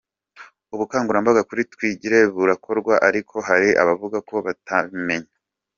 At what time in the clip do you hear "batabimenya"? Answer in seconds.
4.45-5.31